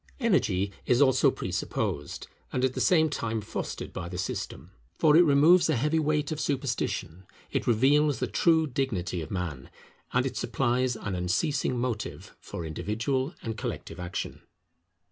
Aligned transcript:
Energy 0.19 0.71
is 0.87 0.99
also 0.99 1.29
presupposed, 1.29 2.25
and 2.51 2.65
at 2.65 2.73
the 2.73 2.81
same 2.81 3.07
time 3.07 3.39
fostered, 3.39 3.93
by 3.93 4.09
the 4.09 4.17
system. 4.17 4.71
For 4.97 5.15
it 5.15 5.21
removes 5.21 5.69
a 5.69 5.75
heavy 5.75 5.99
weight 5.99 6.31
of 6.31 6.39
superstition, 6.39 7.27
it 7.51 7.67
reveals 7.67 8.17
the 8.17 8.25
true 8.25 8.65
dignity 8.65 9.21
of 9.21 9.29
man, 9.29 9.69
and 10.11 10.25
it 10.25 10.35
supplies 10.37 10.95
an 10.95 11.13
unceasing 11.13 11.77
motive 11.77 12.35
for 12.39 12.65
individual 12.65 13.35
and 13.43 13.55
collective 13.55 13.99
action. 13.99 14.41